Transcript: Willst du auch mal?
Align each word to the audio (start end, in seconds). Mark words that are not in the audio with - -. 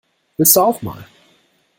Willst 0.35 0.55
du 0.55 0.61
auch 0.61 0.81
mal? 0.81 1.05